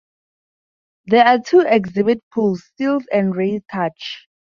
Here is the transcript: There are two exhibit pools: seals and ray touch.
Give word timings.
There 1.05 1.23
are 1.23 1.37
two 1.37 1.59
exhibit 1.59 2.23
pools: 2.33 2.63
seals 2.75 3.05
and 3.13 3.35
ray 3.35 3.61
touch. 3.71 4.25